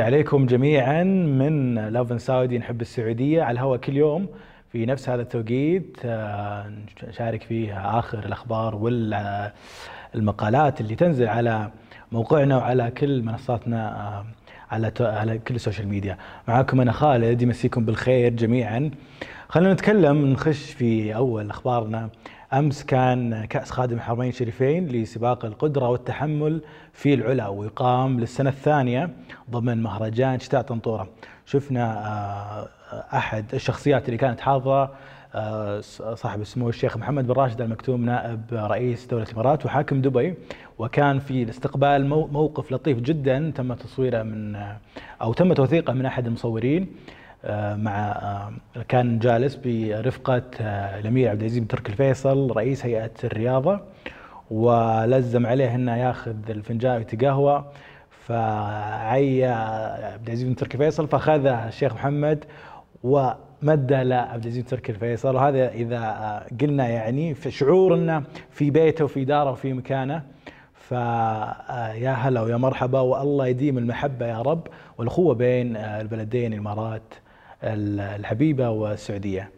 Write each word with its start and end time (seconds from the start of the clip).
عليكم 0.00 0.46
جميعا 0.46 1.02
من 1.04 1.74
Lovin 1.74 2.18
Saudi 2.18 2.58
نحب 2.58 2.80
السعودية 2.80 3.42
على 3.42 3.52
الهواء 3.54 3.78
كل 3.78 3.96
يوم. 3.96 4.28
في 4.72 4.86
نفس 4.86 5.08
هذا 5.08 5.22
التوقيت 5.22 5.96
آه، 6.04 6.72
نشارك 7.08 7.42
فيه 7.42 7.98
آخر 7.98 8.18
الأخبار 8.18 8.74
والمقالات 10.14 10.80
اللي 10.80 10.94
تنزل 10.94 11.28
على 11.28 11.70
موقعنا 12.12 12.56
وعلى 12.56 12.90
كل 12.90 13.22
منصاتنا 13.22 13.90
آه، 13.90 14.26
على 14.74 14.92
على 15.00 15.38
كل 15.38 15.54
ال 15.54 15.59
social 15.59 15.88
media. 15.88 16.18
معاكم 16.48 16.80
أنا 16.80 16.92
خالد 16.92 17.42
يمسيكم 17.42 17.84
بالخير 17.84 18.32
جميعا. 18.32 18.90
خلينا 19.48 19.72
نتكلم 19.72 20.26
نخش 20.26 20.72
في 20.72 21.14
أول 21.14 21.50
أخبارنا. 21.50 22.10
أمس 22.52 22.84
كان 22.84 23.44
كأس 23.44 23.70
خادم 23.70 23.96
الحرمين 23.96 24.28
الشريفين 24.28 24.88
لسباق 24.88 25.44
القدرة 25.44 25.88
والتحمل 25.88 26.60
في 26.92 27.14
العلا 27.14 27.48
ويقام 27.48 28.20
للسنة 28.20 28.50
الثانية 28.50 29.10
ضمن 29.50 29.82
مهرجان 29.82 30.40
شتاء 30.40 30.62
طنطورة. 30.62 31.08
شفنا 31.46 32.06
آه، 32.06 32.68
أحد 33.16 33.44
الشخصيات 33.54 34.06
اللي 34.06 34.16
كانت 34.16 34.40
حاضره 34.40 34.92
آه، 35.34 35.80
صاحب 36.14 36.40
السمو 36.40 36.68
الشيخ 36.68 36.96
محمد 36.96 37.26
بن 37.26 37.32
راشد 37.32 37.60
المكتوم 37.60 38.04
نائب 38.04 38.40
رئيس 38.52 39.06
دولة 39.06 39.24
الإمارات 39.24 39.66
وحاكم 39.66 40.02
دبي 40.02 40.34
وكان 40.78 41.18
في 41.18 41.42
الاستقبال 41.42 42.06
موقف 42.08 42.72
لطيف 42.72 43.00
جدا 43.00 43.52
تم 43.54 43.74
تصويره 43.74 44.22
من 44.22 44.56
أو 45.22 45.32
تم 45.32 45.52
توثيقه 45.52 45.92
من 45.92 46.06
أحد 46.06 46.26
المصورين 46.26 46.82
آه، 46.82 46.86
مع 47.76 48.08
آه، 48.08 48.52
كان 48.88 49.18
جالس 49.18 49.58
برفقة 49.64 50.42
آه، 50.60 50.98
الأمير 51.00 51.30
عبد 51.30 51.40
العزيز 51.40 51.58
بن 51.58 51.68
تركي 51.68 51.92
الفيصل 51.92 52.50
رئيس 52.56 52.86
هيئة 52.86 53.10
الرياضة 53.24 53.80
ولزم 54.50 55.46
عليه 55.46 55.74
إنه 55.74 55.96
ياخذ 55.96 56.50
الفنجان 56.50 56.96
ويتقهوى. 56.96 57.64
فعي 58.26 59.44
عبد 59.44 60.26
العزيز 60.26 60.48
بن 60.48 60.56
تركي 60.56 60.74
الفيصل 60.74 61.08
فأخذه 61.08 61.68
الشيخ 61.68 61.94
محمد 61.94 62.44
ومد 63.04 63.92
لعبد 63.92 64.46
العزيز 64.46 64.58
بن 64.58 64.66
تركي 64.66 64.92
الفيصل. 64.92 65.34
وهذا 65.34 65.68
إذا 65.68 66.46
قلنا 66.60 66.88
يعني 66.88 67.34
في 67.34 67.50
شعور 67.50 67.94
إنه 67.94 68.22
في 68.50 68.70
بيته 68.70 69.04
وفي 69.04 69.24
داره 69.24 69.50
وفي 69.50 69.72
مكانه. 69.72 70.22
فيا 70.74 72.12
هلا 72.12 72.40
ويا 72.42 72.56
مرحبا 72.56 73.00
والله 73.00 73.46
يديم 73.46 73.78
المحبة 73.78 74.26
يا 74.26 74.42
رب 74.42 74.66
والاخوه 74.98 75.34
بين 75.34 75.76
البلدين 75.76 76.52
الإمارات. 76.52 77.14
الحبيبة 77.62 78.70
والسعودية. 78.70 79.50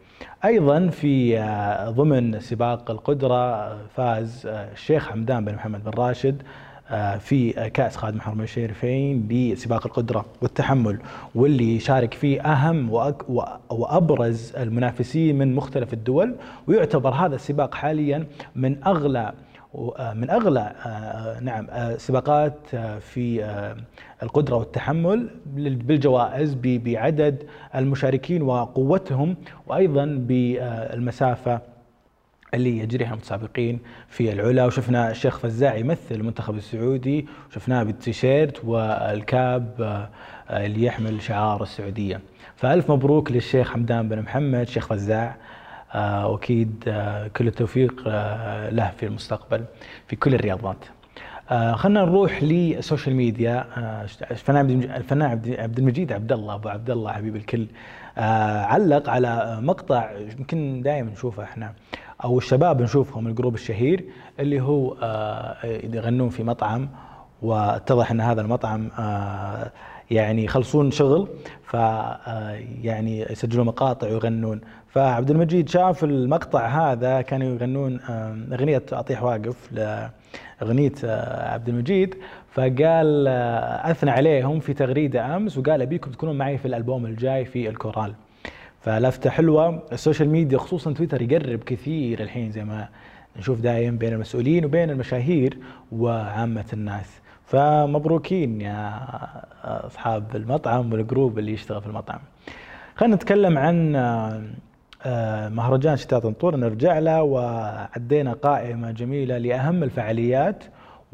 أيضا 0.45 0.87
في 0.87 1.39
آه، 1.39 1.89
ضمن 1.89 2.39
سباق 2.39 2.91
القدرة 2.91 3.75
فاز 3.87 4.47
آه، 4.47 4.71
الشيخ 4.71 5.09
حمدان 5.09 5.45
بن 5.45 5.53
محمد 5.53 5.83
بن 5.83 5.91
راشد 5.91 6.41
آه، 6.91 7.17
في 7.17 7.51
كأس 7.69 7.97
خادم 7.97 8.21
حرمين 8.21 8.43
الشريفين 8.43 9.27
بسباق 9.27 9.87
القدرة 9.87 10.25
والتحمل 10.41 10.99
واللي 11.35 11.79
شارك 11.79 12.13
فيه 12.13 12.41
أهم 12.41 12.93
وأبرز 13.69 14.55
المنافسين 14.55 15.37
من 15.37 15.55
مختلف 15.55 15.93
الدول 15.93 16.35
ويعتبر 16.67 17.09
هذا 17.09 17.35
السباق 17.35 17.75
حاليا 17.75 18.27
من 18.55 18.83
أغلى 18.83 19.33
من 20.15 20.29
أغلى 20.29 20.73
آه، 20.85 21.39
نعم 21.39 21.67
آه، 21.69 21.97
سباقات 21.97 22.53
آه، 22.73 22.99
في 22.99 23.45
القدرة 24.23 24.55
والتحمل 24.55 25.29
بالجوائز 25.55 26.57
بعدد 26.63 27.43
المشاركين 27.75 28.41
وقوتهم 28.41 29.35
وأيضا 29.67 30.05
بالمسافة 30.05 31.61
اللي 32.53 32.79
يجريها 32.79 33.11
المتسابقين 33.13 33.79
في 34.07 34.31
العلا. 34.33 34.65
وشفنا 34.65 35.11
الشيخ 35.11 35.37
فزاع 35.37 35.75
يمثل 35.75 36.15
المنتخب 36.15 36.55
السعودي 36.55 37.27
وشفناه 37.49 37.83
بالتيشيرت 37.83 38.65
والكاب 38.65 40.07
اللي 40.49 40.83
يحمل 40.83 41.21
شعار 41.21 41.63
السعودية. 41.63 42.21
فألف 42.55 42.91
مبروك 42.91 43.31
للشيخ 43.31 43.71
حمدان 43.71 44.09
بن 44.09 44.21
محمد 44.21 44.67
شيخ 44.67 44.87
فزاع. 44.87 45.27
آه، 45.27 45.35
وأكيد 45.95 46.83
آه، 46.87 47.27
كل 47.27 47.47
التوفيق 47.47 48.03
آه، 48.07 48.69
له 48.69 48.91
في 48.97 49.05
المستقبل 49.05 49.65
في 50.07 50.15
كل 50.15 50.33
الرياضات. 50.35 50.85
خلينا 51.49 52.05
نروح 52.05 52.43
لل 52.43 52.61
social 52.61 53.15
media. 53.15 53.65
الفنان 54.31 54.83
الفنان 54.83 55.29
عبد 55.59 55.79
المجيد 55.79 56.11
عبد 56.11 56.31
الله 56.31 56.55
أبو 56.55 56.69
عبد 56.69 56.89
الله 56.89 57.11
حبيب 57.11 57.35
الكل. 57.35 57.67
علق 58.17 59.09
على 59.09 59.59
مقطع 59.61 60.11
يمكن 60.11 60.81
دائما 60.81 61.11
نشوفه 61.11 61.43
إحنا 61.43 61.73
أو 62.23 62.37
الشباب 62.37 62.81
نشوفهم 62.81 63.27
ال 63.27 63.31
group 63.31 63.53
الشهير 63.55 64.05
اللي 64.39 64.61
هو 64.61 64.95
يغنون 65.63 66.29
في 66.29 66.43
مطعم. 66.43 66.89
واتضح 67.41 68.11
إن 68.11 68.21
هذا 68.21 68.41
المطعم 68.41 68.89
يعني 70.11 70.43
يخلصون 70.43 70.91
شغل 70.91 71.27
ف 71.63 71.73
يعني 72.83 73.31
يسجلون 73.31 73.65
مقاطع 73.65 74.07
ويغنون. 74.07 74.61
فعبد 74.87 75.31
المجيد 75.31 75.69
شاف 75.69 76.03
المقطع 76.03 76.67
هذا 76.67 77.21
كانوا 77.21 77.47
يغنون 77.47 77.99
أغنية 78.53 78.83
أطيح 78.91 79.23
واقف 79.23 79.71
لأغنية 79.71 80.91
آه، 81.05 81.53
عبد 81.53 81.69
المجيد. 81.69 82.15
فقال 82.51 83.27
آه، 83.27 83.91
أثنى 83.91 84.11
عليهم 84.11 84.59
في 84.59 84.73
تغريدة 84.73 85.35
أمس 85.35 85.57
وقال 85.57 85.81
أبيكم 85.81 86.11
تكونون 86.11 86.37
معي 86.37 86.57
في 86.57 86.67
الألبوم 86.67 87.05
الجاي 87.05 87.45
في 87.45 87.69
الكورال. 87.69 88.13
فلفتة 88.81 89.29
حلوة 89.29 89.83
ال 89.91 89.96
social 89.96 90.29
media 90.29 90.57
خصوصا 90.57 90.93
تويتر 90.93 91.21
يقرب 91.21 91.63
كثير 91.63 92.19
الحين 92.19 92.51
زي 92.51 92.63
ما 92.63 92.87
نشوف 93.37 93.59
دايم 93.59 93.97
بين 93.97 94.13
المسؤولين 94.13 94.65
وبين 94.65 94.89
المشاهير 94.89 95.57
وعامة 95.91 96.65
الناس. 96.73 97.21
فمبروكين 97.49 98.61
يا 98.61 98.99
أصحاب 99.63 100.35
المطعم 100.35 100.93
وال 100.93 101.06
group 101.06 101.39
اللي 101.39 101.53
يشتغل 101.53 101.81
في 101.81 101.87
المطعم. 101.87 102.19
خلينا 102.95 103.15
نتكلم 103.15 103.57
عن 103.57 103.95
آه، 105.05 105.49
مهرجان 105.49 105.97
شتاء 105.97 106.19
طنطور 106.19 106.55
نرجع 106.55 106.99
له 106.99 107.23
وعدينا 107.23 108.33
قائمة 108.33 108.91
جميلة 108.91 109.37
لأهم 109.37 109.83
الفعاليات 109.83 110.63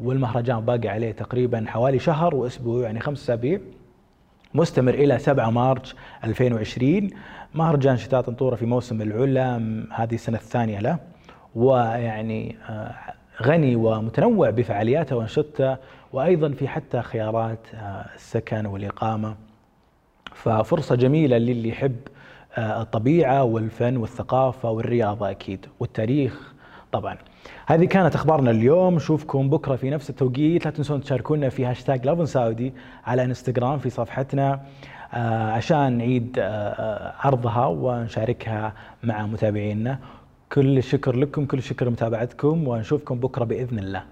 والمهرجان 0.00 0.60
باقي 0.60 0.88
عليه 0.88 1.12
تقريبا 1.12 1.64
حوالي 1.68 1.98
شهر 1.98 2.34
وأسبوع 2.34 2.82
يعني 2.82 3.00
خمس 3.00 3.22
أسابيع. 3.22 3.60
مستمر 4.54 4.94
إلى 4.94 5.18
7 5.18 5.50
مارس 5.50 5.94
2020 6.24 7.10
مهرجان 7.54 7.96
شتاء 7.96 8.20
طنطورة 8.20 8.56
في 8.56 8.66
موسم 8.66 9.02
العلا 9.02 9.56
هذه 9.92 10.14
السنة 10.14 10.38
الثانية 10.38 10.80
له. 10.80 10.98
ويعني 11.54 12.56
آه، 12.68 12.94
غني 13.42 13.76
ومتنوع 13.76 14.50
بفعالياته 14.50 15.16
وأنشطته 15.16 15.76
وأيضا 16.12 16.48
في 16.48 16.68
حتى 16.68 17.02
خيارات 17.02 17.58
آه، 17.74 18.06
السكن 18.14 18.66
والإقامة. 18.66 19.34
ففرصة 20.34 20.94
جميلة 20.94 21.38
للي 21.38 21.68
يحب 21.68 21.96
آه، 22.56 22.82
الطبيعة 22.82 23.44
والفن 23.44 23.96
والثقافة 23.96 24.70
والرياضة 24.70 25.30
أكيد 25.30 25.66
والتاريخ 25.80 26.52
طبعا. 26.92 27.16
هذه 27.66 27.84
كانت 27.84 28.14
أخبارنا 28.14 28.50
اليوم. 28.50 28.94
نشوفكم 28.94 29.50
بكرة 29.50 29.76
في 29.76 29.90
نفس 29.90 30.10
التوقيت. 30.10 30.64
لا 30.64 30.70
تنسون 30.70 31.00
تشاركونا 31.00 31.48
في 31.48 31.66
هاشتاج 31.66 32.06
لافن 32.06 32.26
سعودي 32.26 32.72
على 33.06 33.24
إنستغرام 33.24 33.78
في 33.78 33.90
صفحتنا 33.90 34.60
آه، 35.14 35.50
عشان 35.50 35.98
نعيد 35.98 36.38
عرضها 37.18 37.66
ونشاركها 37.66 38.72
مع 39.02 39.26
متابعينا. 39.26 39.98
كل 40.52 40.78
الشكر 40.78 41.16
لكم 41.16 41.46
كل 41.46 41.58
الشكر 41.58 41.86
لمتابعتكم 41.86 42.68
ونشوفكم 42.68 43.20
بكرة 43.20 43.44
بإذن 43.44 43.78
الله. 43.78 44.04